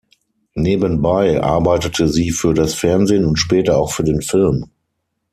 [0.55, 4.65] Nebenbei arbeitete sie für das Fernsehen und später auch für den Film.